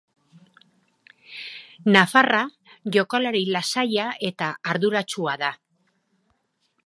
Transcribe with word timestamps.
Nafarra 1.95 2.39
jokalari 2.95 3.43
lasaia 3.57 4.09
eta 4.31 4.51
arduratsua 4.75 5.37
da. 5.45 5.53